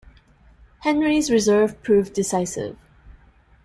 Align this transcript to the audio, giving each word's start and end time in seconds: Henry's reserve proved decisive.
Henry's 0.79 1.29
reserve 1.29 1.79
proved 1.83 2.13
decisive. 2.13 2.75